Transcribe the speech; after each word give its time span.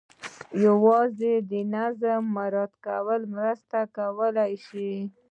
یوازې 0.65 1.33
د 1.49 1.51
نظم 1.73 2.21
مراعات 2.35 2.85
مرسته 3.35 3.79
کولای 3.95 4.51
شي. 4.65 4.91